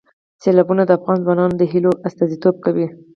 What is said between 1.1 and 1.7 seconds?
ځوانانو د